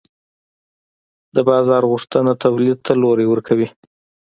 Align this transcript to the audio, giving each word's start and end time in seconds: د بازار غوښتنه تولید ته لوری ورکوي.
د 1.35 1.37
بازار 1.49 1.83
غوښتنه 1.91 2.31
تولید 2.43 2.77
ته 2.85 2.93
لوری 3.01 3.25
ورکوي. 3.29 3.67